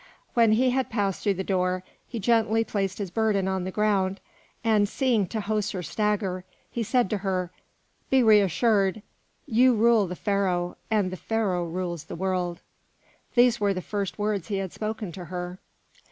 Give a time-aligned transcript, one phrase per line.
[0.33, 4.19] When he had passed through the door, he gently placed his burden on the ground,
[4.63, 7.51] and seeing Tahoser stagger, he said to her:
[8.09, 9.03] "Be reassured.
[9.45, 12.61] You rule the Pharaoh, and the Pharaoh rules the world."
[13.35, 15.59] These were the first words he had spoken to her.